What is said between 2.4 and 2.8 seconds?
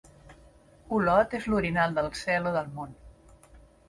o del